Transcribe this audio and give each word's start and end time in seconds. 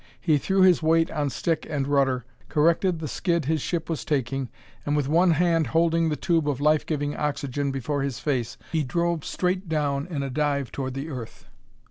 He 0.19 0.39
threw 0.39 0.63
his 0.63 0.81
weight 0.81 1.11
on 1.11 1.29
stick 1.29 1.67
and 1.69 1.87
rudder, 1.87 2.25
corrected 2.49 2.97
the 2.97 3.07
skid 3.07 3.45
his 3.45 3.61
ship 3.61 3.87
was 3.87 4.03
taking, 4.03 4.49
and, 4.83 4.95
with 4.95 5.07
one 5.07 5.29
hand 5.29 5.67
holding 5.67 6.09
the 6.09 6.15
tube 6.15 6.49
of 6.49 6.59
life 6.59 6.87
giving 6.87 7.15
oxygen 7.15 7.69
before 7.69 8.01
his 8.01 8.17
face, 8.17 8.57
he 8.71 8.81
drove 8.83 9.23
straight 9.23 9.69
down 9.69 10.07
in 10.07 10.23
a 10.23 10.31
dive 10.31 10.71
toward 10.71 10.95
the 10.95 11.09
earth. 11.11 11.45